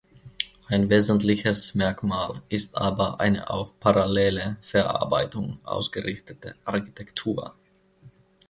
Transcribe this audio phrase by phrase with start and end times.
[0.65, 7.53] Ein wesentliches Merkmal ist aber eine auf parallele Verarbeitung ausgerichtete Architektur.